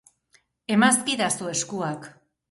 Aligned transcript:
Emazkidazu 0.75 1.51
eskuak. 1.51 2.09